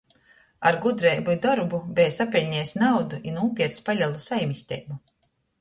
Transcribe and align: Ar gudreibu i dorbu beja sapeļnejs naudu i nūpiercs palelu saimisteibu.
Ar 0.69 0.77
gudreibu 0.85 1.35
i 1.35 1.39
dorbu 1.43 1.81
beja 1.99 2.15
sapeļnejs 2.17 2.73
naudu 2.85 3.21
i 3.33 3.37
nūpiercs 3.37 3.85
palelu 3.91 4.27
saimisteibu. 4.29 5.03